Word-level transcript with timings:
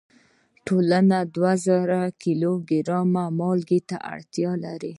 ټولنه 0.65 1.17
دوه 1.35 1.53
زره 1.65 2.01
کیلو 2.23 2.51
ګرامه 2.69 3.25
مالګې 3.39 3.79
ته 3.89 3.97
اړتیا 4.13 4.51
لري. 4.65 4.89